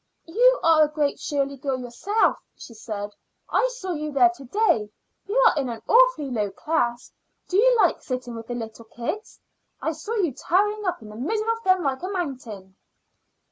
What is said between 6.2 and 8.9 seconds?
low class. Do you like sitting with the little